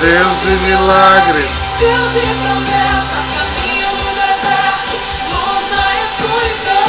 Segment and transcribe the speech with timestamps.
[0.00, 1.68] Deus de milagres.
[1.78, 4.96] Deus de promessas, caminho no deserto,
[5.28, 6.88] luz na escuridão,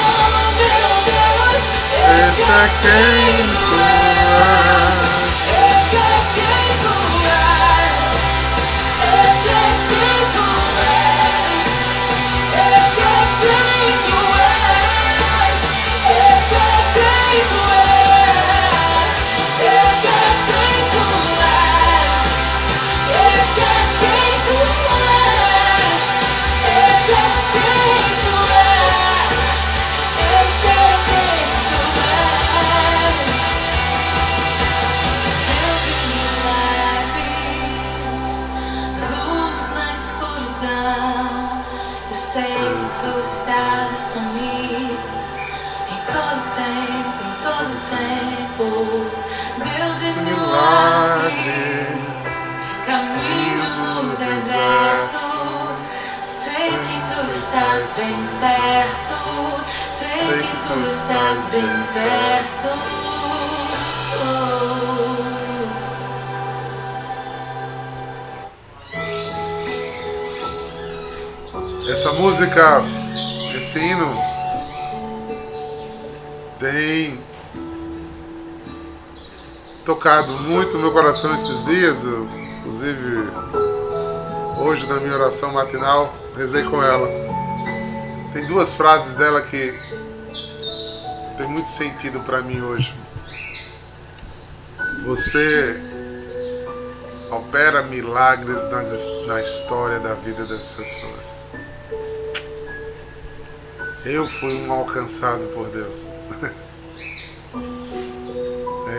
[0.55, 1.59] meu Deus.
[2.29, 4.90] Esse é quem tu és.
[60.71, 61.61] Tu estás bem
[61.93, 62.69] perto.
[71.91, 72.81] Essa música,
[73.57, 74.07] esse hino
[76.57, 77.19] tem
[79.85, 82.05] tocado muito meu coração esses dias.
[82.05, 82.25] Eu,
[82.59, 83.27] inclusive,
[84.57, 87.09] hoje na minha oração matinal, rezei com ela.
[88.31, 89.77] Tem duas frases dela que
[91.41, 92.93] tem muito sentido para mim hoje.
[95.05, 95.75] Você
[97.31, 98.91] opera milagres nas,
[99.25, 101.51] na história da vida das pessoas.
[104.05, 106.07] Eu fui um alcançado por Deus.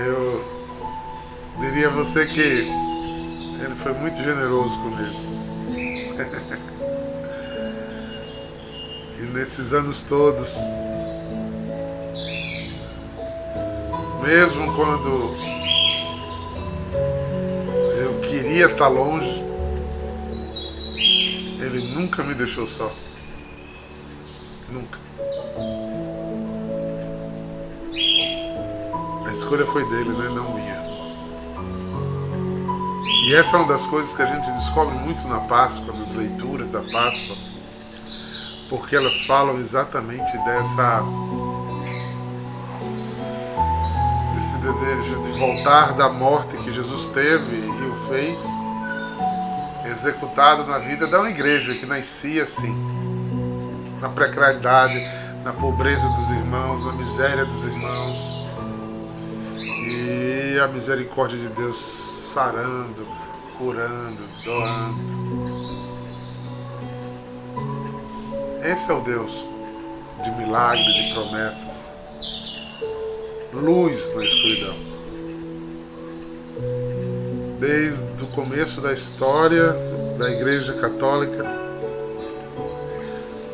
[0.04, 0.44] Eu
[1.60, 5.32] diria a você que Ele foi muito generoso comigo.
[9.14, 10.64] E nesses anos todos,
[14.22, 15.36] mesmo quando
[18.00, 19.42] eu queria estar longe,
[21.60, 22.92] Ele nunca me deixou só.
[24.68, 24.98] Nunca.
[29.26, 30.28] A escolha foi dele, né?
[30.28, 30.82] Não minha.
[33.28, 36.70] E essa é uma das coisas que a gente descobre muito na Páscoa, nas leituras
[36.70, 37.36] da Páscoa,
[38.68, 41.02] porque elas falam exatamente dessa.
[45.42, 48.46] Voltar da morte que Jesus teve e o fez,
[49.90, 52.72] executado na vida da uma igreja que nascia assim
[54.00, 54.94] na precariedade,
[55.42, 58.40] na pobreza dos irmãos, na miséria dos irmãos.
[59.58, 63.04] E a misericórdia de Deus sarando,
[63.58, 65.12] curando, doando.
[68.62, 69.44] Esse é o Deus
[70.22, 71.96] de milagre, de promessas.
[73.52, 74.91] Luz na escuridão.
[77.62, 79.72] Desde o começo da história
[80.18, 81.44] da Igreja Católica,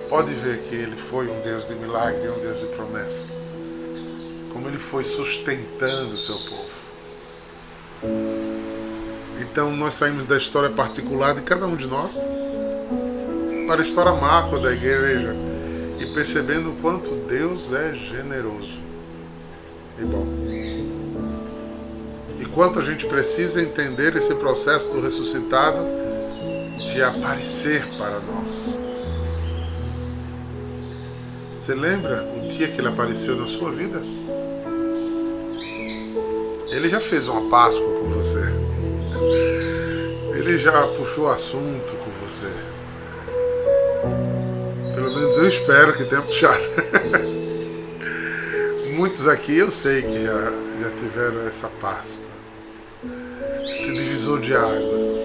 [0.09, 3.25] pode ver que ele foi um Deus de milagre um Deus de promessa.
[4.51, 6.89] Como ele foi sustentando o seu povo.
[9.43, 12.19] Então nós saímos da história particular de cada um de nós
[13.67, 15.35] para a história macro da igreja
[16.01, 18.79] e percebendo o quanto Deus é generoso
[19.99, 20.48] e bom.
[22.59, 25.79] Quanto a gente precisa entender esse processo do ressuscitado
[26.93, 28.77] de aparecer para nós.
[31.55, 34.03] Você lembra o dia que ele apareceu na sua vida?
[36.73, 38.43] Ele já fez uma Páscoa com você.
[40.37, 42.51] Ele já puxou assunto com você.
[44.97, 46.65] Pelo menos eu espero que tenha puxado.
[48.97, 50.53] Muitos aqui eu sei que já,
[50.83, 52.28] já tiveram essa Páscoa.
[53.89, 55.19] Esse divisor de águas.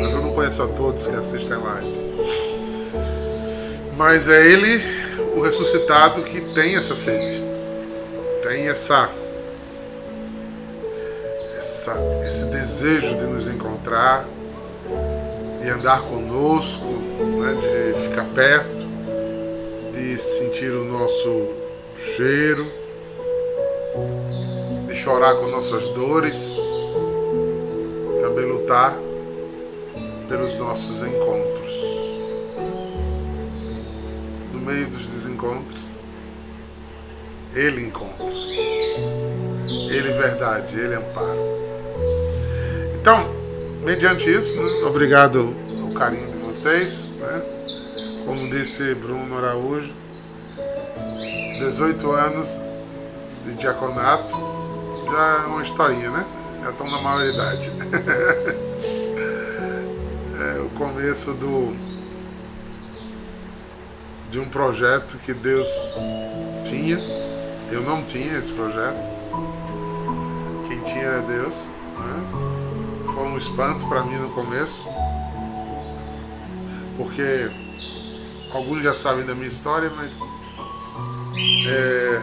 [0.00, 1.96] Mas eu não conheço a todos que assistem a live.
[3.96, 4.82] Mas é ele,
[5.36, 7.40] o ressuscitado, que tem essa sede.
[8.42, 9.08] Tem essa
[11.56, 11.96] essa,
[12.26, 14.26] esse desejo de nos encontrar,
[15.62, 17.54] de andar conosco, né,
[17.94, 18.88] de ficar perto,
[19.92, 21.46] de sentir o nosso
[21.96, 22.66] cheiro,
[24.88, 26.56] de chorar com nossas dores,
[28.68, 28.94] lutar
[30.28, 31.72] pelos nossos encontros.
[34.52, 36.04] No meio dos desencontros,
[37.54, 38.26] Ele encontra.
[38.26, 41.40] Ele verdade, Ele amparo.
[43.00, 43.26] Então,
[43.82, 48.22] mediante isso, né, obrigado ao carinho de vocês, né?
[48.26, 49.94] Como disse Bruno Araújo,
[51.60, 52.62] 18 anos
[53.46, 54.36] de diaconato,
[55.10, 56.37] já é uma historinha, né?
[56.62, 57.70] Já estão na maioridade.
[60.40, 61.76] é o começo do
[64.30, 65.68] de um projeto que Deus
[66.64, 66.98] tinha.
[67.70, 69.10] Eu não tinha esse projeto.
[70.68, 71.68] Quem tinha era Deus.
[71.98, 72.48] Né?
[73.06, 74.86] Foi um espanto para mim no começo,
[76.96, 77.50] porque
[78.52, 80.22] alguns já sabem da minha história, mas
[81.66, 82.22] é,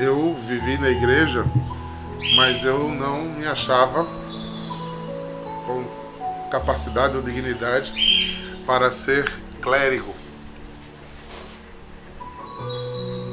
[0.00, 1.44] eu vivi na igreja,
[2.34, 4.04] mas eu não me achava
[5.66, 5.84] com
[6.50, 7.92] capacidade ou dignidade
[8.66, 9.30] para ser
[9.60, 10.14] clérigo.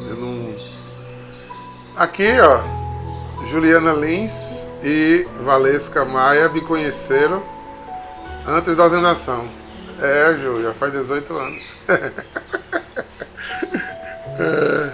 [0.09, 0.55] Eu não.
[1.95, 2.61] Aqui, ó,
[3.45, 7.43] Juliana Lins e Valesca Maia me conheceram
[8.45, 9.47] antes da ordenação.
[9.99, 11.75] É, Ju, já faz 18 anos.
[14.39, 14.91] É,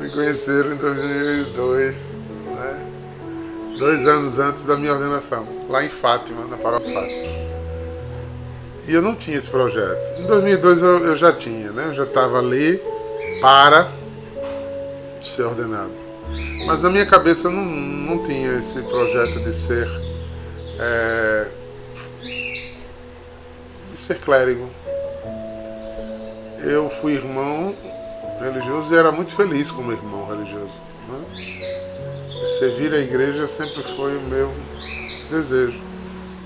[0.00, 2.25] me conheceram em 2002, né?
[3.78, 7.36] Dois anos antes da minha ordenação, lá em Fátima, na paróquia Fátima.
[8.88, 10.20] E eu não tinha esse projeto.
[10.20, 11.86] Em 2002 eu, eu já tinha, né?
[11.88, 12.80] Eu já estava ali
[13.40, 13.90] para
[15.20, 15.92] ser ordenado.
[16.66, 19.88] Mas na minha cabeça não, não tinha esse projeto de ser
[20.78, 21.48] é,
[23.90, 24.68] de ser clérigo.
[26.62, 27.74] Eu fui irmão
[28.40, 30.80] religioso e era muito feliz como irmão religioso.
[32.48, 34.54] Servir a igreja sempre foi o meu
[35.30, 35.80] desejo,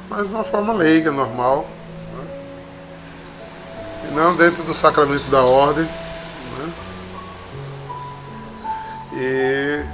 [0.09, 1.69] mas de uma forma leiga, normal.
[2.15, 2.25] Né?
[4.09, 5.85] E não dentro do sacramento da ordem.
[5.85, 6.73] Né?
[9.13, 9.85] E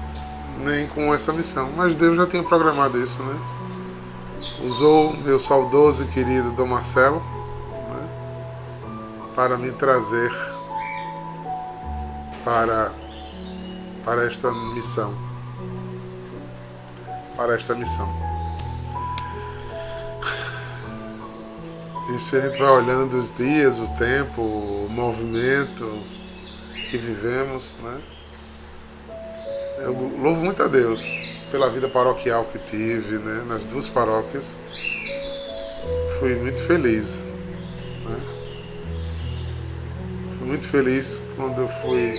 [0.65, 1.71] nem com essa missão.
[1.77, 3.37] Mas Deus já tinha programado isso, né?
[4.65, 7.23] Usou meu saudoso e querido Dom Marcelo
[7.91, 8.09] né?
[9.35, 10.31] para me trazer
[12.45, 12.93] para,
[14.05, 15.26] para esta missão.
[17.37, 18.09] Para esta missão.
[22.15, 26.03] E se a gente vai olhando os dias, o tempo, o movimento
[26.89, 28.01] que vivemos, né?
[29.79, 31.05] Eu louvo muito a Deus
[31.51, 33.45] pela vida paroquial que tive, né?
[33.47, 34.57] Nas duas paróquias.
[36.19, 37.25] Fui muito feliz.
[38.05, 38.21] Né?
[40.39, 42.19] Fui muito feliz quando eu fui.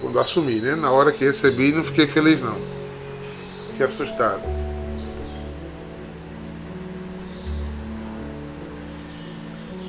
[0.00, 0.74] Quando assumi, né?
[0.74, 2.75] Na hora que recebi, não fiquei feliz, não.
[3.76, 4.40] Fiquei assustado.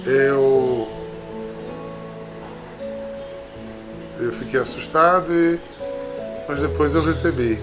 [0.05, 0.89] Eu.
[4.19, 5.57] Eu fiquei assustado, e,
[6.49, 7.57] mas depois eu recebi.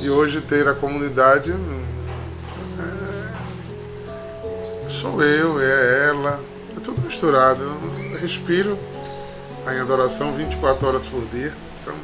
[0.00, 1.52] E hoje ter a comunidade
[2.72, 2.78] é,
[4.88, 6.40] sou eu, é ela,
[6.74, 7.62] é tudo misturado.
[7.62, 8.78] Eu respiro
[9.70, 11.52] em adoração 24 horas por dia.
[11.82, 11.94] Então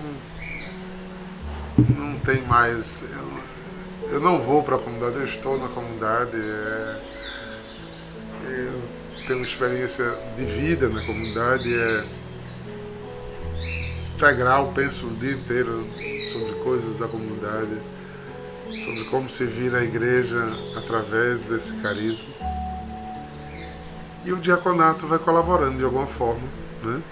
[1.96, 3.04] não tem mais.
[3.10, 3.32] Eu,
[4.12, 6.37] eu não vou para a comunidade, eu estou na comunidade.
[6.37, 7.00] É,
[8.44, 8.82] eu
[9.26, 10.05] tenho experiência
[10.37, 11.75] de vida na comunidade.
[11.75, 12.05] É,
[14.14, 15.88] integral, penso o dia inteiro
[16.31, 17.81] sobre coisas da comunidade,
[18.67, 22.29] sobre como se vira a igreja através desse carisma.
[24.25, 26.46] E o diaconato vai colaborando de alguma forma,
[26.84, 27.03] né?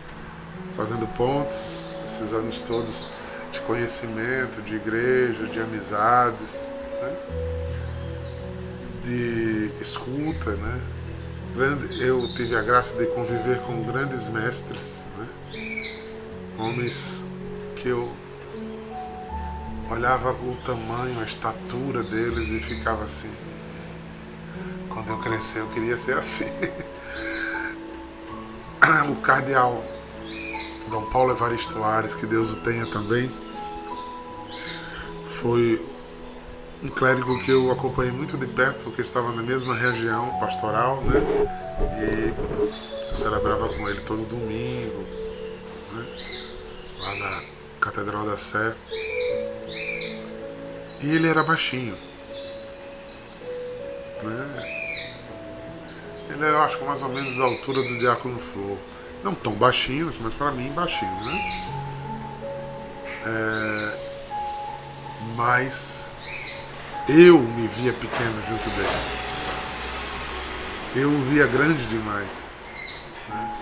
[0.77, 3.09] fazendo pontos, esses anos todos
[3.51, 7.17] de conhecimento, de igreja, de amizades, né?
[9.03, 10.57] de escuta.
[10.57, 10.81] Né?
[12.01, 15.29] Eu tive a graça de conviver com grandes mestres, né?
[16.59, 17.25] homens
[17.77, 18.11] que eu
[19.91, 23.31] olhava o tamanho, a estatura deles e ficava assim.
[24.89, 26.47] Quando eu crescer, eu queria ser assim.
[29.11, 29.83] o cardeal
[30.91, 33.31] Dom Paulo Evaristo Ares, que Deus o tenha também,
[35.27, 35.85] foi
[36.83, 41.21] um clérigo que eu acompanhei muito de perto, porque estava na mesma região pastoral, né?
[42.01, 45.07] E eu celebrava com ele todo domingo,
[45.93, 46.07] né?
[46.99, 47.43] lá na
[47.81, 48.75] Catedral da Sé.
[51.03, 51.97] E ele era baixinho.
[54.23, 54.71] Né?
[56.31, 58.79] Ele era, acho que mais ou menos da altura do Diácono Flor.
[59.23, 61.67] Não tão baixinho, mas para mim baixinho, né?
[63.27, 63.99] É,
[65.37, 66.15] mas
[67.11, 68.89] eu me via pequeno junto dele.
[70.95, 72.53] Eu o via grande demais.
[73.29, 73.57] Né?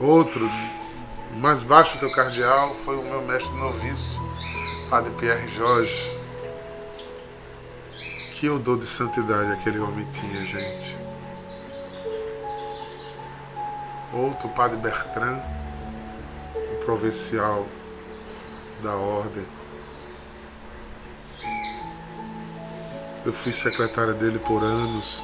[0.00, 0.50] Outro,
[1.36, 4.20] mais baixo que o cardeal, foi o meu mestre noviço,
[4.90, 6.20] Padre Pierre Jorge,
[8.34, 10.98] Que odor de santidade aquele homem tinha, gente.
[14.12, 15.40] Outro padre Bertrand,
[16.56, 17.66] o provincial
[18.82, 19.46] da ordem.
[23.24, 25.22] Eu fui secretária dele por anos.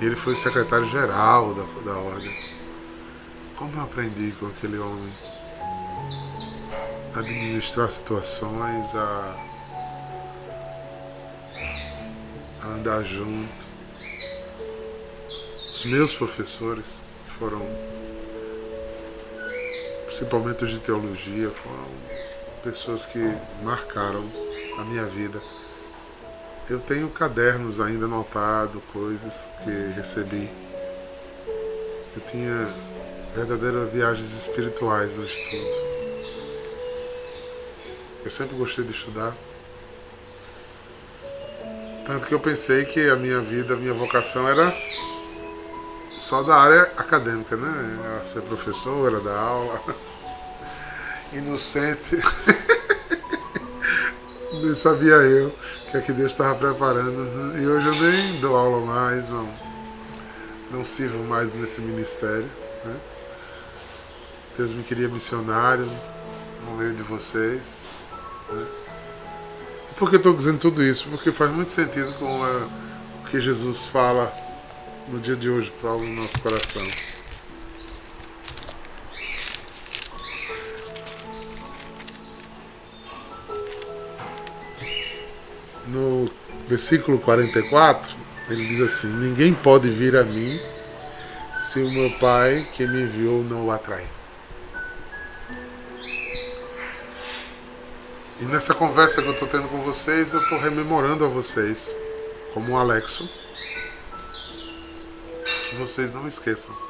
[0.00, 2.36] E ele foi secretário-geral da, da ordem.
[3.56, 5.12] Como eu aprendi com aquele homem?
[7.14, 9.36] A administrar situações, a,
[12.62, 13.68] a andar junto.
[15.70, 17.00] Os meus professores
[17.38, 17.64] foram,
[20.06, 21.86] principalmente os de teologia, foram
[22.64, 23.20] pessoas que
[23.62, 24.47] marcaram
[24.78, 25.42] a minha vida.
[26.70, 30.48] Eu tenho cadernos ainda anotados, coisas que recebi.
[32.14, 32.68] Eu tinha
[33.34, 35.88] verdadeiras viagens espirituais no estudo.
[38.24, 39.34] Eu sempre gostei de estudar.
[42.06, 44.72] Tanto que eu pensei que a minha vida, a minha vocação era
[46.20, 47.98] só da área acadêmica, né?
[48.04, 49.82] Era ser professor, era dar aula.
[51.32, 52.16] Inocente.
[54.58, 55.54] nem sabia eu
[55.90, 57.58] que é que Deus estava preparando.
[57.58, 59.48] E hoje eu nem dou aula mais, não,
[60.70, 62.48] não sirvo mais nesse ministério.
[62.84, 62.96] Né?
[64.56, 65.88] Deus me queria missionário
[66.64, 67.90] no meio de vocês.
[68.50, 68.66] Né?
[69.96, 71.08] Por que estou dizendo tudo isso?
[71.08, 72.68] Porque faz muito sentido com a,
[73.20, 74.32] o que Jesus fala
[75.08, 76.86] no dia de hoje para o nosso coração.
[85.88, 86.30] No
[86.66, 88.16] versículo 44,
[88.48, 90.60] ele diz assim: Ninguém pode vir a mim
[91.54, 94.06] se o meu Pai que me enviou não o atrai.
[98.40, 101.94] E nessa conversa que eu estou tendo com vocês, eu estou rememorando a vocês,
[102.54, 103.28] como um Alexo,
[105.68, 106.88] que vocês não esqueçam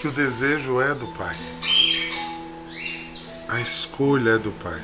[0.00, 1.36] que o desejo é do Pai,
[3.46, 4.80] a escolha é do Pai.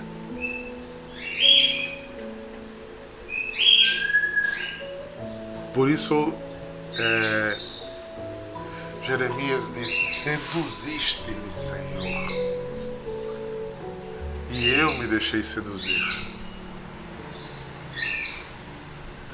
[5.76, 6.33] Por isso,
[6.99, 7.59] é,
[9.02, 12.06] Jeremias disse: Seduziste-me, Senhor,
[14.49, 16.00] e eu me deixei seduzir.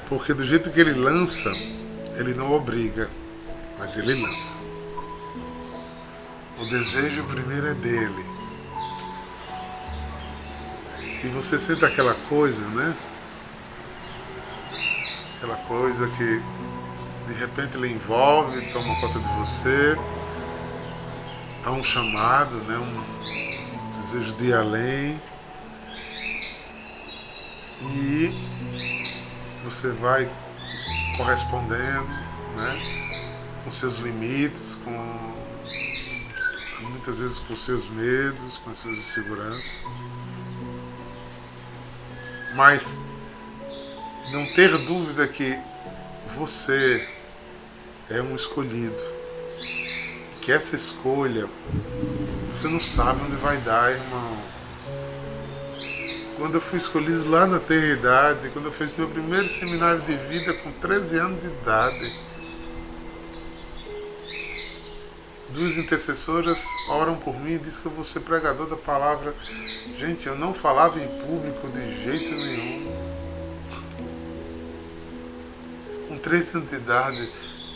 [0.09, 1.49] Porque do jeito que ele lança,
[2.17, 3.09] ele não obriga,
[3.79, 4.57] mas ele lança.
[6.59, 8.25] O desejo primeiro é dele.
[11.23, 12.93] E você sente aquela coisa, né?
[15.43, 16.41] Aquela coisa que
[17.27, 19.97] de repente ele envolve, toma conta de você.
[21.65, 22.77] Há um chamado, né?
[22.77, 25.21] um desejo de ir além.
[27.81, 28.33] E
[29.65, 30.31] você vai
[31.17, 32.07] correspondendo
[32.55, 32.81] né?
[33.65, 35.33] com seus limites, com
[36.89, 39.85] muitas vezes com seus medos, com as suas inseguranças.
[42.55, 42.97] Mas
[44.33, 45.55] não ter dúvida que
[46.35, 47.07] você
[48.09, 49.01] é um escolhido.
[49.59, 51.47] E que essa escolha,
[52.51, 54.37] você não sabe onde vai dar, irmão.
[56.35, 60.51] Quando eu fui escolhido lá na eternidade, quando eu fiz meu primeiro seminário de vida
[60.51, 62.19] com 13 anos de idade,
[65.49, 69.35] duas intercessoras oram por mim e dizem que eu vou ser pregador da palavra.
[69.95, 73.02] Gente, eu não falava em público de jeito nenhum.
[76.23, 77.29] Três anos de idade,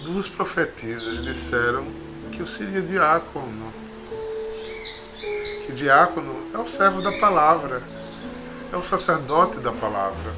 [0.04, 1.86] duas profetisas disseram
[2.32, 3.74] que eu seria diácono.
[5.66, 7.84] Que diácono é o servo da palavra,
[8.72, 10.34] é o sacerdote da palavra,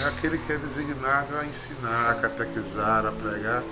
[0.00, 3.64] é aquele que é designado a ensinar, a catequizar, a pregar.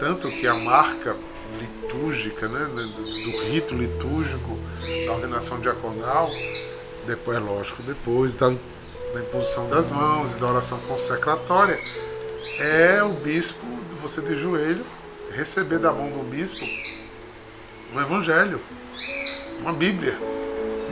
[0.00, 1.16] Tanto que a marca
[1.60, 4.58] litúrgica, né, do rito litúrgico
[5.06, 6.28] da ordenação diaconal,
[7.06, 11.78] depois, lógico, depois da, da imposição das mãos e da oração consecratória,
[12.58, 13.64] é o bispo,
[14.00, 14.84] você de joelho,
[15.30, 16.64] receber da mão do bispo
[17.94, 18.60] um evangelho,
[19.60, 20.16] uma Bíblia.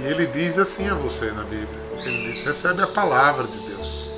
[0.03, 4.11] E ele diz assim a você na Bíblia: ele diz, recebe a palavra de Deus.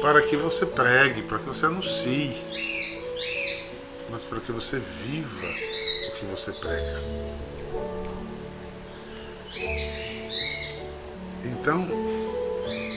[0.00, 2.36] Para que você pregue, para que você anuncie,
[4.10, 7.02] mas para que você viva o que você prega.
[11.44, 11.88] Então,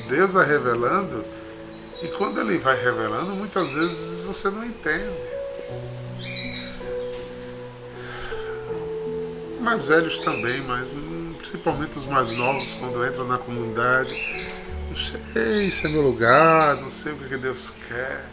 [0.08, 1.25] Deus vai revelando
[2.01, 5.29] e quando ele vai revelando, muitas vezes você não entende.
[9.60, 10.91] Mais velhos também, mas
[11.38, 14.13] principalmente os mais novos, quando entram na comunidade.
[14.89, 18.25] Não sei se é meu lugar, não sei o que Deus quer.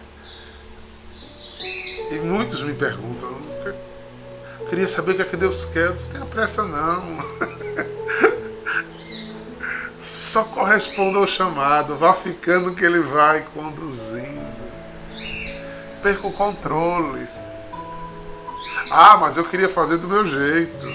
[2.11, 3.39] E muitos me perguntam,
[4.61, 5.91] eu queria saber o que, é que Deus quer.
[5.91, 7.19] Não tenha pressa não.
[10.39, 14.47] Só corresponda ao chamado, vá ficando que ele vai conduzindo.
[16.01, 17.27] Perca o controle.
[18.89, 20.87] Ah, mas eu queria fazer do meu jeito.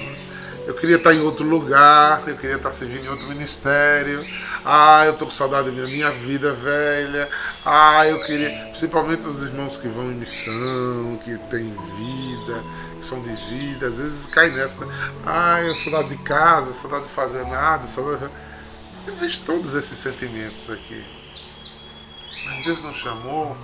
[0.65, 4.25] Eu queria estar em outro lugar, eu queria estar servindo em outro ministério.
[4.63, 7.27] Ah, eu tô com saudade da minha, vida velha.
[7.65, 8.49] Ah, eu queria.
[8.69, 12.63] Principalmente os irmãos que vão em missão, que têm vida,
[12.97, 14.85] que são de vida, às vezes cai nessa.
[14.85, 14.93] Né?
[15.25, 18.31] Ah, eu saudade de casa, saudade de fazer nada, saudade.
[19.07, 21.03] Existem todos esses sentimentos aqui.
[22.45, 23.55] Mas Deus nos chamou.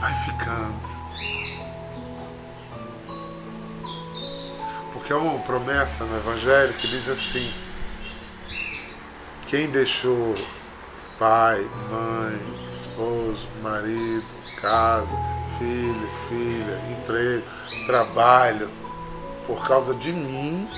[0.00, 0.94] Vai ficando.
[4.92, 7.52] Porque há uma promessa no Evangelho que diz assim:
[9.46, 10.34] quem deixou
[11.18, 11.60] pai,
[11.90, 14.26] mãe, esposo, marido,
[14.60, 15.16] casa,
[15.58, 17.44] filho, filha, emprego,
[17.86, 18.68] trabalho,
[19.46, 20.68] por causa de mim,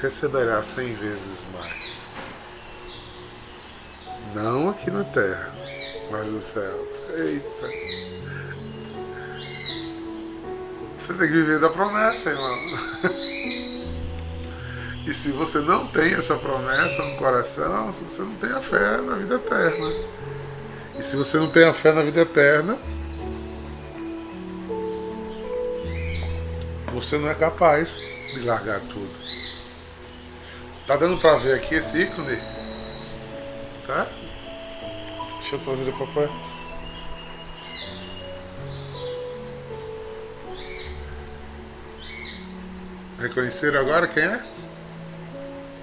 [0.00, 2.04] receberá cem vezes mais.
[4.34, 5.52] Não aqui na terra,
[6.10, 6.88] mas no céu.
[7.16, 7.68] Eita!
[10.96, 12.56] Você tem que viver da promessa, irmão.
[15.06, 19.16] E se você não tem essa promessa no coração, você não tem a fé na
[19.16, 19.92] vida eterna.
[20.98, 22.78] E se você não tem a fé na vida eterna,
[26.86, 27.98] você não é capaz
[28.32, 29.10] de largar tudo.
[30.86, 32.36] Tá dando para ver aqui esse ícone?
[33.86, 34.06] Tá?
[35.40, 36.54] Deixa eu trazer ele para perto.
[43.18, 44.44] Reconheceram agora quem é?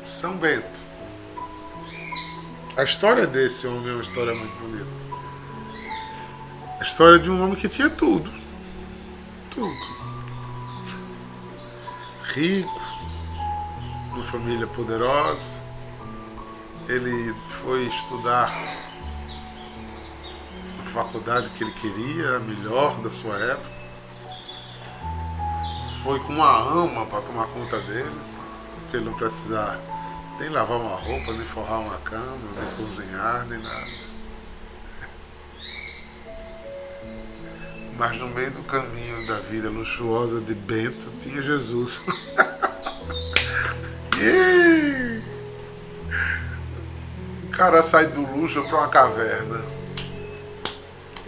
[0.03, 0.79] São Bento.
[2.77, 4.87] A história desse homem é uma história muito bonita.
[6.79, 8.31] A história de um homem que tinha tudo.
[9.49, 10.01] Tudo.
[12.23, 12.80] Rico,
[14.21, 15.59] uma família poderosa.
[16.87, 18.51] Ele foi estudar
[20.77, 23.81] na faculdade que ele queria, a melhor da sua época.
[26.03, 28.15] Foi com uma ama para tomar conta dele,
[28.89, 29.79] para ele não precisar
[30.39, 34.01] nem lavar uma roupa, nem forrar uma cama, nem cozinhar, nem nada.
[37.97, 42.03] Mas no meio do caminho da vida luxuosa de Bento tinha Jesus.
[47.43, 49.63] O cara sai do luxo para uma caverna.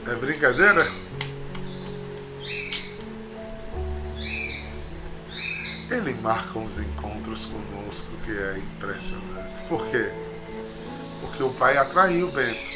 [0.07, 0.85] É brincadeira?
[6.03, 9.61] ele marca uns encontros conosco que é impressionante.
[9.69, 10.11] Por quê?
[11.21, 12.71] Porque o Pai atraiu Bento,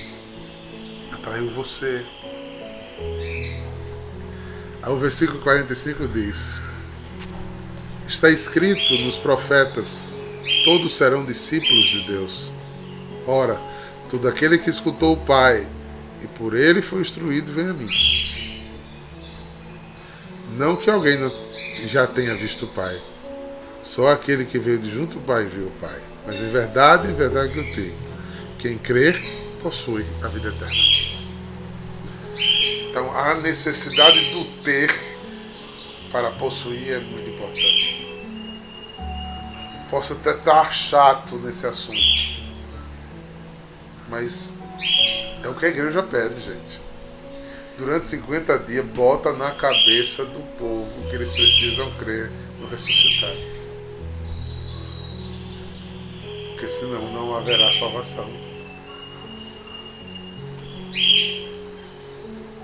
[1.12, 2.06] atraiu você.
[4.82, 6.62] Aí o versículo 45 diz:
[8.08, 10.14] Está escrito nos profetas:
[10.64, 12.52] todos serão discípulos de Deus.
[13.28, 13.62] Ora,
[14.10, 15.68] todo aquele que escutou o Pai
[16.24, 17.90] e por ele foi instruído, vem a mim.
[20.58, 21.32] Não que alguém não
[21.86, 22.98] já tenha visto o Pai.
[23.84, 26.02] Só aquele que veio de junto ao Pai viu o Pai.
[26.26, 27.98] Mas em verdade, em verdade que eu digo,
[28.58, 29.22] quem crer
[29.62, 30.76] possui a vida eterna.
[32.90, 34.94] Então a necessidade do ter
[36.12, 37.97] para possuir é muito importante.
[39.90, 41.98] Posso até estar chato nesse assunto,
[44.10, 44.58] mas
[45.44, 46.88] é o que a igreja pede, gente
[47.78, 53.38] durante 50 dias, bota na cabeça do povo que eles precisam crer no ressuscitado.
[56.50, 58.28] Porque senão não haverá salvação.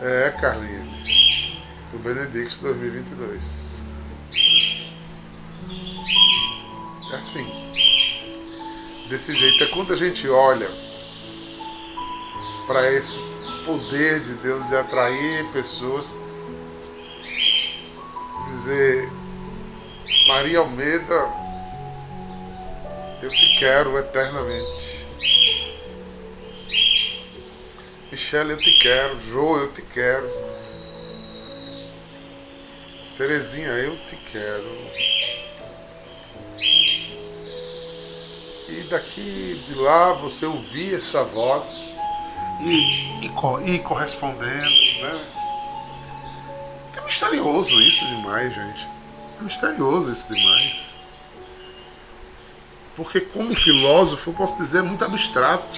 [0.01, 0.91] É, Carline,
[1.93, 3.83] o Benedictus 2022.
[7.13, 7.45] É assim.
[9.07, 9.63] Desse jeito.
[9.63, 10.67] É quando a gente olha
[12.65, 13.19] para esse
[13.65, 16.15] poder de Deus e atrair pessoas.
[18.47, 19.11] Dizer,
[20.27, 21.29] Maria Almeida,
[23.21, 25.05] eu te quero eternamente.
[28.11, 29.19] Michelle, eu te quero.
[29.19, 30.27] João, eu te quero.
[33.17, 35.12] Terezinha, eu te quero.
[38.67, 41.89] E daqui de lá você ouvir essa voz
[42.61, 44.69] e, e, e correspondendo,
[45.01, 45.25] né?
[46.95, 48.87] É misterioso isso demais, gente.
[49.39, 50.95] É misterioso isso demais.
[52.95, 55.77] Porque, como filósofo, eu posso dizer é muito abstrato.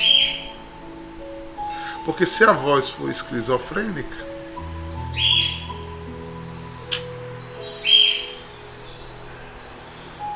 [2.04, 4.16] Porque se a voz for esquizofrênica,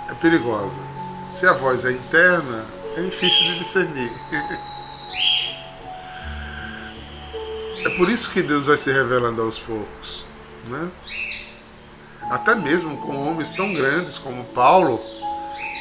[0.09, 0.98] é perigosa.
[1.29, 2.65] Se a voz é interna,
[2.97, 4.11] é difícil de discernir.
[7.81, 10.25] É por isso que Deus vai se revelando aos poucos.
[10.65, 10.91] Né?
[12.29, 15.01] Até mesmo com homens tão grandes como Paulo,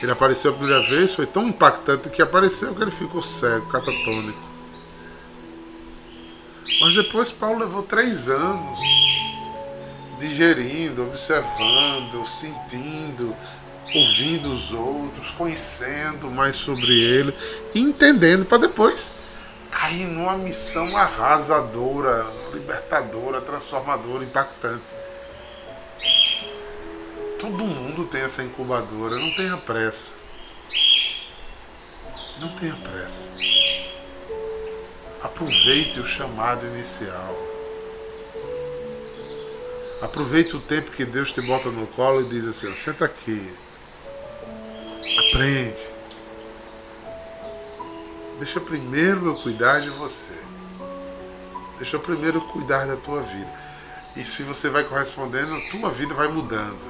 [0.00, 4.48] ele apareceu a primeira vez, foi tão impactante que apareceu que ele ficou cego, catatônico.
[6.80, 8.78] Mas depois Paulo levou três anos
[10.20, 13.34] digerindo, observando, sentindo,
[13.94, 17.34] ouvindo os outros, conhecendo mais sobre ele,
[17.74, 19.12] entendendo, para depois
[19.70, 24.82] cair numa missão arrasadora, libertadora, transformadora, impactante.
[27.38, 30.14] Todo mundo tem essa incubadora, não tenha pressa.
[32.40, 33.30] Não tenha pressa.
[35.22, 37.36] Aproveite o chamado inicial.
[40.00, 43.52] Aproveite o tempo que Deus te bota no colo e diz assim: senta aqui.
[45.16, 45.88] Aprende.
[48.38, 50.34] Deixa primeiro eu cuidar de você.
[51.76, 53.52] Deixa eu primeiro cuidar da tua vida.
[54.16, 56.84] E se você vai correspondendo, a tua vida vai mudando.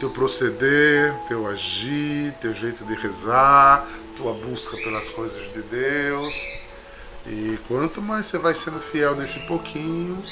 [0.00, 6.34] Teu proceder, teu agir, teu jeito de rezar, tua busca pelas coisas de Deus.
[7.26, 10.22] E quanto mais você vai sendo fiel nesse pouquinho,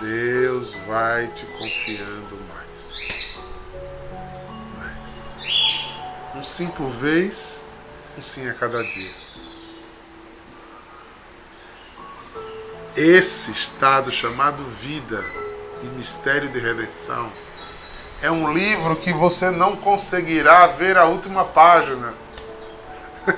[0.00, 2.38] Deus vai te confiando.
[2.48, 2.99] Mais.
[6.34, 7.64] Um sim por vez,
[8.16, 9.10] um sim a cada dia.
[12.96, 15.24] Esse estado chamado vida
[15.82, 17.32] e mistério de redenção
[18.22, 22.14] é um livro que você não conseguirá ver a última página.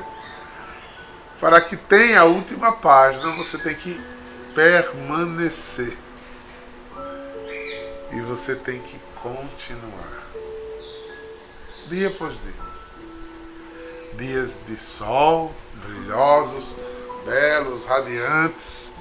[1.41, 4.03] Para que tenha a última página, você tem que
[4.55, 5.97] permanecer.
[8.11, 10.23] E você tem que continuar.
[11.89, 12.72] Dia após dia.
[14.16, 16.75] Dias de sol, brilhosos,
[17.25, 18.92] belos, radiantes,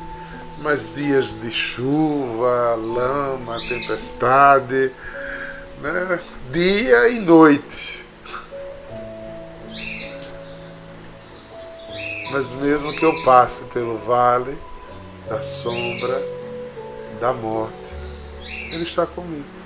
[0.60, 4.94] mas dias de chuva, lama, tempestade,
[5.82, 6.20] né?
[6.52, 8.06] dia e noite.
[12.32, 14.58] Mas mesmo que eu passe pelo vale
[15.28, 16.22] da sombra
[17.20, 17.96] da morte,
[18.72, 19.61] Ele está comigo.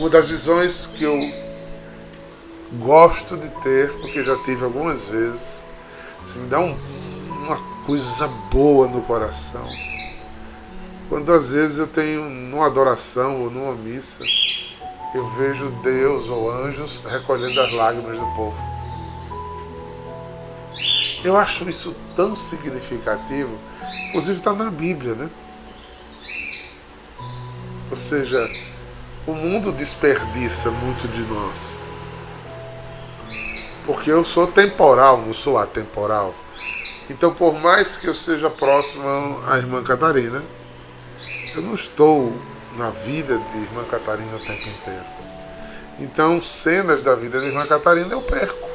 [0.00, 1.14] Uma das visões que eu
[2.78, 5.62] gosto de ter, porque já tive algumas vezes,
[6.22, 6.74] se me dá um,
[7.28, 9.68] uma coisa boa no coração.
[11.06, 14.24] Quando às vezes eu tenho numa adoração ou numa missa,
[15.14, 18.58] eu vejo Deus ou anjos recolhendo as lágrimas do povo.
[21.22, 23.58] Eu acho isso tão significativo,
[24.08, 25.28] inclusive está na Bíblia, né?
[27.90, 28.48] Ou seja,
[29.30, 31.80] o mundo desperdiça muito de nós.
[33.86, 36.34] Porque eu sou temporal, não sou atemporal.
[37.08, 39.04] Então, por mais que eu seja próximo
[39.46, 40.42] à irmã Catarina,
[41.54, 42.32] eu não estou
[42.76, 45.04] na vida de Irmã Catarina o tempo inteiro.
[45.98, 48.68] Então, cenas da vida de Irmã Catarina eu perco.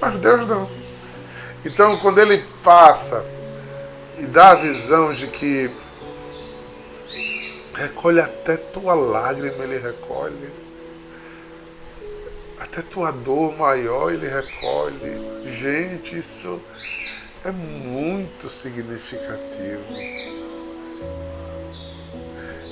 [0.00, 0.68] Mas Deus não.
[1.64, 3.24] Então, quando ele passa
[4.18, 5.70] e dá a visão de que
[7.74, 10.50] recolhe até tua lágrima, ele recolhe.
[12.58, 15.50] Até tua dor maior, ele recolhe.
[15.50, 16.60] Gente, isso
[17.44, 19.84] é muito significativo.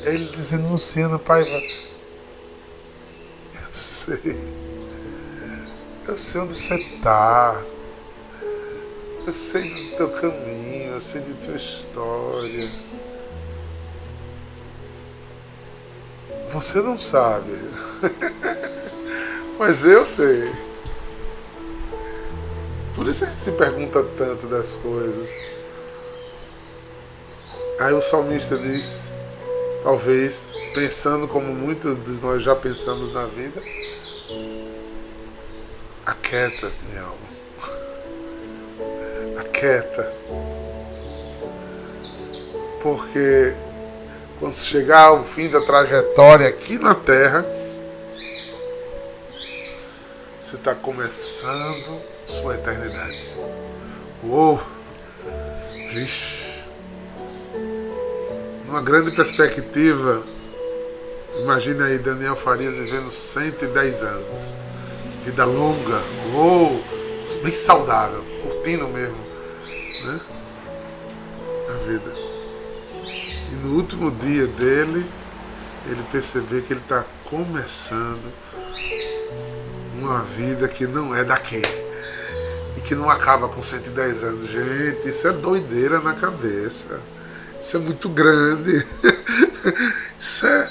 [0.04, 1.50] Ele dizendo, Luciana, Paiva,
[3.54, 4.38] eu sei.
[6.08, 7.62] Eu sei onde você está.
[9.26, 12.70] Eu sei do teu caminho, eu sei de tua história.
[16.50, 17.52] Você não sabe.
[19.58, 20.52] Mas eu sei.
[22.94, 25.30] Por isso a gente se pergunta tanto das coisas.
[27.78, 29.10] Aí o salmista diz,
[29.82, 33.62] talvez pensando como muitos de nós já pensamos na vida,
[36.04, 37.30] aquieta minha alma.
[39.40, 40.12] Aquieta.
[42.82, 43.54] Porque
[44.40, 47.46] quando chegar ao fim da trajetória aqui na Terra,
[50.38, 53.20] você está começando sua eternidade.
[54.24, 54.60] Uou!
[55.94, 56.62] Ixi.
[58.66, 60.22] Numa grande perspectiva,
[61.42, 64.58] imagine aí Daniel Farias vivendo 110 anos.
[65.24, 66.00] Vida longa,
[66.34, 69.30] ou oh, bem saudável, curtindo mesmo
[70.04, 70.20] né?
[73.70, 75.06] No último dia dele,
[75.86, 78.28] ele perceber que ele está começando
[79.96, 81.62] uma vida que não é daquele
[82.76, 84.50] e que não acaba com 110 anos.
[84.50, 87.00] Gente, isso é doideira na cabeça.
[87.60, 88.84] Isso é muito grande.
[90.18, 90.70] Isso é,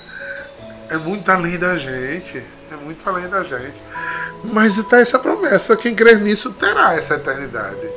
[0.90, 2.44] é muito além da gente.
[2.72, 3.82] É muito além da gente.
[4.44, 7.90] Mas está essa promessa: quem crer nisso terá essa eternidade.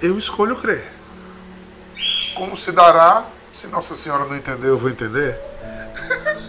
[0.00, 1.01] Eu escolho crer.
[2.34, 3.26] Como se dará?
[3.52, 5.38] Se Nossa Senhora não entender, eu vou entender.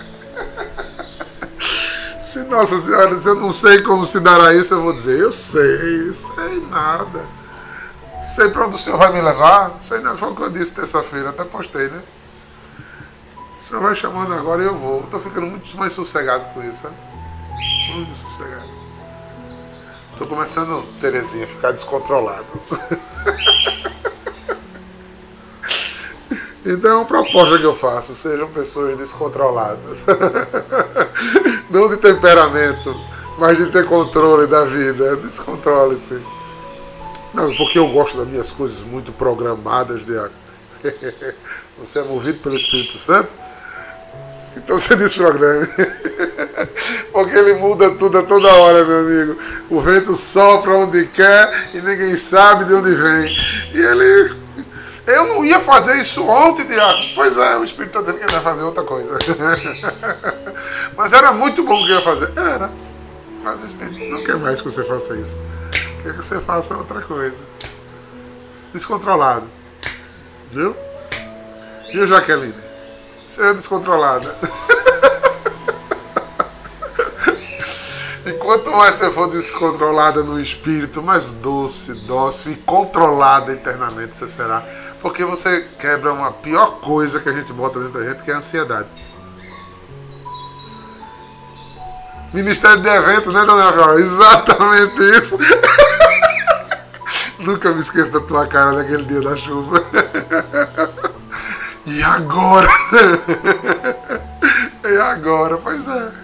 [2.19, 5.31] Se Nossa Senhora, se eu não sei como se dará isso, eu vou dizer, eu
[5.31, 7.21] sei, sei nada.
[8.25, 9.75] Sei para onde o Senhor vai me levar.
[9.81, 12.01] Sei nada, foi o que eu disse terça-feira, até postei, né?
[13.57, 15.01] O Senhor vai chamando agora e eu vou.
[15.01, 16.95] Estou ficando muito mais sossegado com isso, sabe?
[17.93, 18.69] Muito sossegado.
[20.11, 22.45] Estou começando, Terezinha, a ficar descontrolado.
[26.65, 30.05] Então é uma proposta que eu faço, sejam pessoas descontroladas.
[31.69, 32.95] Não de temperamento,
[33.37, 35.17] mas de ter controle da vida.
[35.17, 36.21] Descontrole-se.
[37.33, 40.35] Não, porque eu gosto das minhas coisas muito programadas, Diaco.
[41.79, 43.35] Você é movido pelo Espírito Santo?
[44.55, 45.67] Então você desprograme.
[47.11, 49.37] Porque ele muda tudo a toda hora, meu amigo.
[49.69, 53.35] O vento sopra onde quer e ninguém sabe de onde vem.
[53.73, 54.42] E ele
[55.05, 57.09] eu não ia fazer isso ontem, Diácono.
[57.15, 59.17] Pois é, o Espírito está dizendo que ele fazer outra coisa.
[60.95, 62.31] Mas era muito bom o que ia fazer.
[62.37, 62.71] Era.
[63.43, 65.39] Mas o Espírito não quer mais que você faça isso.
[66.01, 67.39] Quer que você faça outra coisa.
[68.73, 69.47] Descontrolado.
[70.51, 70.75] Viu?
[71.91, 72.55] Viu, Jaqueline?
[73.27, 74.35] Seja descontrolada.
[78.53, 84.63] quanto mais você for descontrolada no espírito, mais doce, dócil e controlada internamente você será.
[85.01, 88.33] Porque você quebra uma pior coisa que a gente bota dentro da gente, que é
[88.35, 88.87] a ansiedade.
[92.31, 93.99] Ministério de Eventos, né, dona Viola?
[93.99, 95.37] Exatamente isso.
[97.39, 99.81] Nunca me esqueço da tua cara naquele dia da chuva.
[101.87, 102.67] e agora?
[104.85, 105.57] e agora?
[105.57, 106.22] Pois é.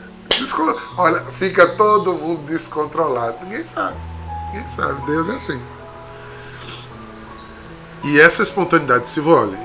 [0.98, 3.38] Olha, fica todo mundo descontrolado.
[3.44, 3.98] Ninguém sabe.
[4.48, 5.06] Ninguém sabe.
[5.06, 5.62] Deus é assim.
[8.04, 9.58] E essa espontaneidade, se olha,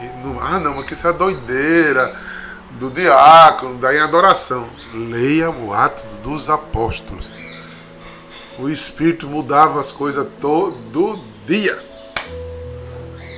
[0.43, 2.15] ah não, mas que isso é a doideira
[2.73, 4.69] do diácono, daí a adoração.
[4.93, 7.31] Leia o ato dos apóstolos.
[8.59, 11.79] O Espírito mudava as coisas todo dia.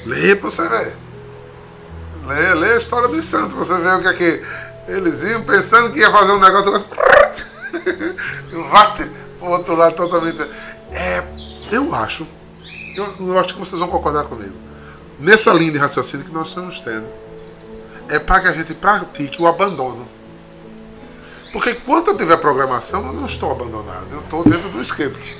[0.04, 0.96] Leia para você ver.
[2.26, 5.42] Leia, leia a história dos santos, para você ver o que é que eles iam
[5.42, 6.72] pensando que ia fazer um negócio.
[8.70, 10.42] Vate o outro lado totalmente.
[10.90, 11.22] É,
[11.70, 12.26] eu acho,
[12.96, 14.54] eu, eu acho que vocês vão concordar comigo.
[15.18, 17.06] Nessa linha de raciocínio que nós estamos tendo,
[18.08, 20.06] é para que a gente pratique o abandono.
[21.52, 25.36] Porque quando eu tiver programação, eu não estou abandonado, eu estou dentro do script.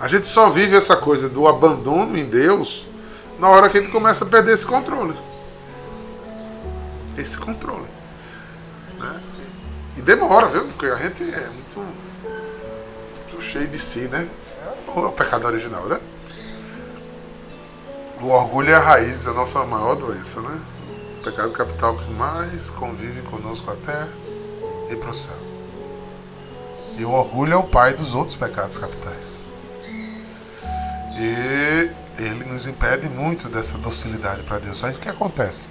[0.00, 2.88] A gente só vive essa coisa do abandono em Deus
[3.38, 5.14] na hora que a gente começa a perder esse controle.
[7.18, 7.88] Esse controle.
[8.98, 9.22] Né?
[9.96, 10.64] E demora, viu?
[10.66, 14.28] Porque a gente é muito, muito cheio de si, né?
[14.86, 16.00] É o pecado original, né?
[18.20, 20.60] O orgulho é a raiz da nossa maior doença, né?
[21.20, 24.06] O pecado capital que mais convive conosco até
[24.90, 25.36] ir para o céu.
[26.96, 29.46] E o orgulho é o pai dos outros pecados capitais.
[31.16, 34.82] E ele nos impede muito dessa docilidade para Deus.
[34.82, 35.70] Aí o que acontece?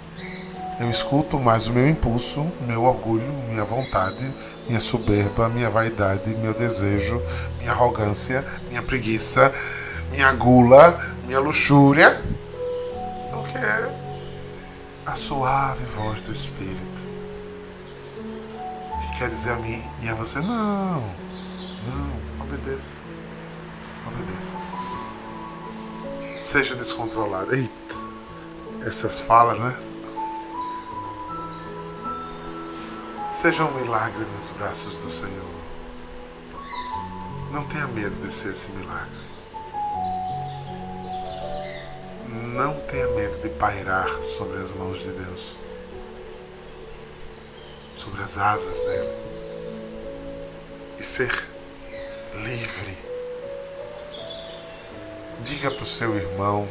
[0.79, 4.31] Eu escuto mais o meu impulso, meu orgulho, minha vontade,
[4.67, 7.19] minha soberba, minha vaidade, meu desejo,
[7.57, 9.51] minha arrogância, minha preguiça,
[10.11, 12.21] minha gula, minha luxúria,
[13.31, 13.57] do que
[15.03, 17.07] a suave voz do Espírito.
[19.01, 22.99] Que quer dizer a mim e a você: não, não, obedeça,
[24.05, 24.57] obedeça.
[26.39, 27.55] Seja descontrolado.
[27.55, 27.71] Eita,
[28.85, 29.75] essas falas, né?
[33.29, 35.57] Seja um milagre nos braços do Senhor.
[37.51, 39.27] Não tenha medo de ser esse milagre.
[42.27, 45.57] Não tenha medo de pairar sobre as mãos de Deus,
[47.95, 49.09] sobre as asas dele
[50.97, 51.31] e ser
[52.33, 52.97] livre.
[55.41, 56.67] Diga para o seu irmão: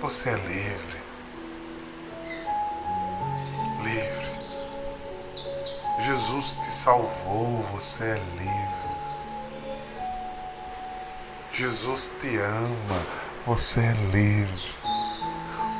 [0.00, 0.97] você é livre.
[6.28, 8.90] Jesus te salvou, você é livre.
[11.50, 13.06] Jesus te ama,
[13.46, 14.74] você é livre.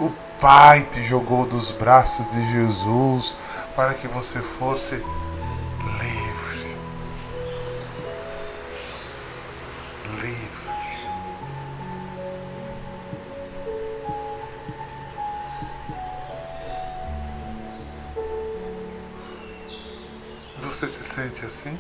[0.00, 3.36] O Pai te jogou dos braços de Jesus
[3.76, 5.17] para que você fosse livre.
[21.48, 21.78] Assim?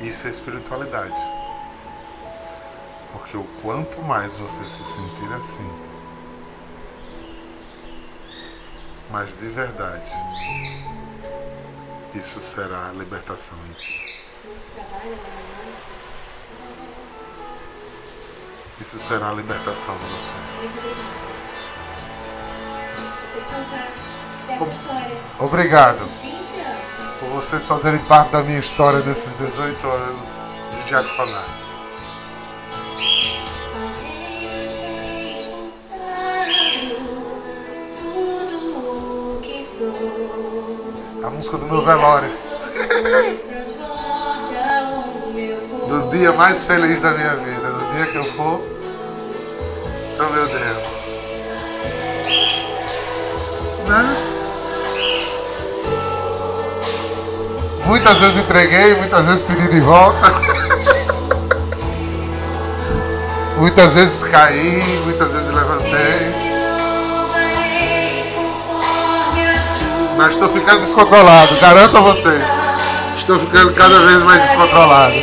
[0.00, 1.20] Isso é espiritualidade.
[3.12, 5.68] Porque o quanto mais você se sentir assim,
[9.10, 10.10] mais de verdade,
[12.14, 14.24] isso será a libertação em ti.
[18.80, 20.34] Isso será a libertação para você.
[23.24, 24.14] Vocês são parte
[24.46, 25.16] dessa história.
[25.38, 26.33] Obrigado 20 anos.
[27.24, 30.40] Por vocês fazerem parte da minha história desses 18 anos
[30.74, 31.64] de diaconato.
[41.22, 42.30] A música do meu velório.
[45.88, 48.60] Do dia mais feliz da minha vida, do dia que eu for
[50.16, 51.04] pro meu Deus.
[53.86, 54.33] Mas
[57.86, 60.32] muitas vezes entreguei, muitas vezes pedi de volta.
[63.58, 66.54] muitas vezes caí, muitas vezes levantei.
[70.16, 72.44] Mas estou ficando descontrolado, garanto a vocês.
[73.18, 75.14] Estou ficando cada vez mais descontrolado.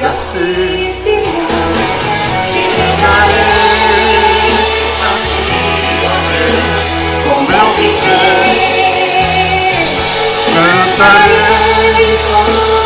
[0.00, 1.24] Assim.
[7.28, 8.67] Como eu
[10.80, 12.77] I'm Bye.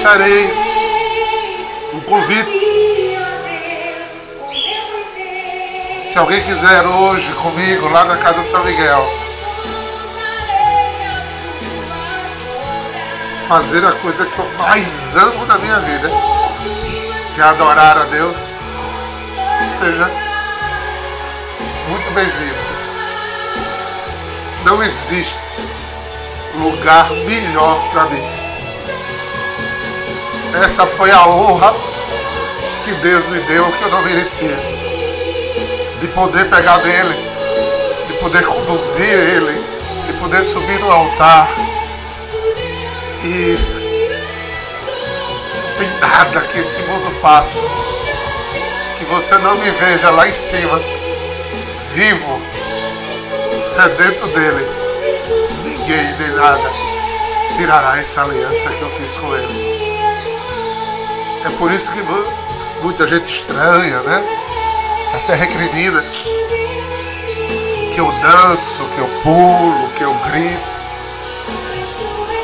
[0.00, 0.50] Deixarei
[1.92, 3.18] um convite.
[6.02, 9.06] Se alguém quiser hoje comigo lá na Casa São Miguel
[13.46, 16.08] fazer a coisa que eu mais amo na minha vida,
[17.34, 18.60] que é adorar a Deus,
[19.78, 20.10] seja
[21.88, 22.70] muito bem-vindo.
[24.64, 25.60] Não existe
[26.56, 28.39] lugar melhor para mim.
[30.54, 31.74] Essa foi a honra
[32.84, 34.56] que Deus me deu que eu não merecia.
[36.00, 37.14] De poder pegar dele,
[38.06, 39.64] de poder conduzir ele,
[40.06, 41.48] de poder subir no altar.
[43.24, 43.58] E
[45.54, 47.60] não tem nada que esse mundo faça
[48.98, 50.80] que você não me veja lá em cima,
[51.94, 52.40] vivo,
[53.54, 54.66] sedento dele.
[55.64, 56.70] Ninguém nem nada
[57.56, 59.89] tirará essa aliança que eu fiz com ele.
[61.44, 62.32] É por isso que mu-
[62.82, 64.22] muita gente estranha, né?
[65.14, 66.02] Até recrimina
[67.92, 70.80] que eu danço, que eu pulo, que eu grito.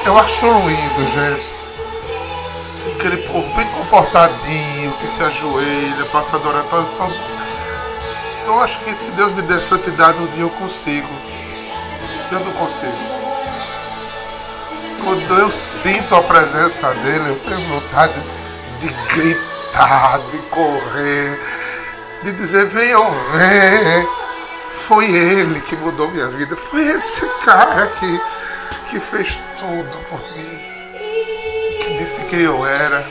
[0.05, 1.57] Eu acho lindo, gente.
[2.97, 7.33] Aquele povo bem comportadinho, que se ajoelha, passa a adorar todos.
[8.47, 11.09] Eu acho que se Deus me der santidade um dia eu consigo.
[12.33, 12.93] Eu não consigo.
[15.05, 18.36] Quando eu sinto a presença dele, eu tenho vontade de
[18.85, 21.41] gritar, de correr,
[22.23, 24.09] de dizer, venham ver.
[24.69, 26.57] Foi ele que mudou minha vida.
[26.57, 28.21] Foi esse cara que,
[28.91, 30.59] que fez tudo por mim.
[31.81, 33.09] Que disse quem eu era.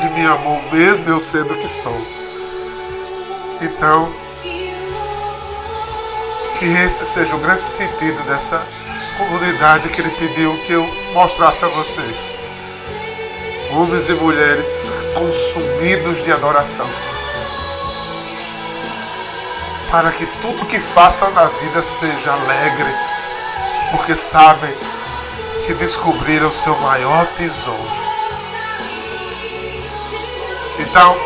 [0.00, 2.00] E me amou mesmo eu sendo que sou.
[3.60, 4.12] Então,
[6.58, 8.64] Que esse seja o grande sentido dessa
[9.18, 12.43] comunidade que ele pediu que eu mostrasse a vocês.
[13.76, 16.88] Homens e mulheres consumidos de adoração.
[19.90, 22.94] Para que tudo que façam na vida seja alegre,
[23.90, 24.72] porque sabem
[25.66, 28.04] que descobriram seu maior tesouro.
[30.78, 31.16] Então,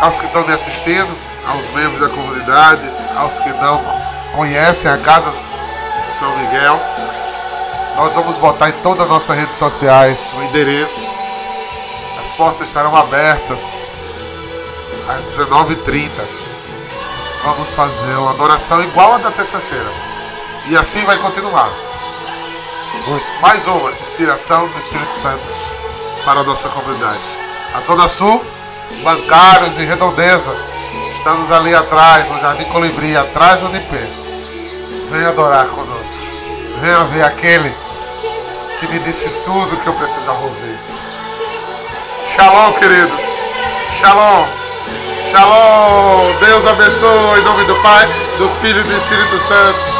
[0.00, 1.14] aos que estão me assistindo,
[1.46, 3.84] aos membros da comunidade, aos que não
[4.34, 6.80] conhecem a Casa São Miguel,
[7.96, 11.21] nós vamos botar em todas as nossas redes sociais o endereço.
[12.22, 13.82] As portas estarão abertas
[15.08, 16.08] às 19h30.
[17.42, 19.92] Vamos fazer uma adoração igual a da terça-feira.
[20.68, 21.68] E assim vai continuar.
[23.40, 25.42] Mais uma inspiração do Espírito Santo
[26.24, 27.18] para a nossa comunidade.
[27.74, 28.40] A Zona Sul,
[29.02, 30.54] bancários e redondeza.
[31.10, 33.96] Estamos ali atrás, no Jardim Colibri, atrás do DP.
[35.10, 36.22] Venha adorar conosco.
[36.80, 37.74] Venha ver aquele
[38.78, 40.71] que me disse tudo que eu precisava ouvir.
[42.42, 43.22] Shalom, queridos.
[44.00, 44.48] Shalom.
[45.30, 46.32] Shalom.
[46.40, 49.91] Deus abençoe em nome do Pai, do Filho e do Espírito Santo.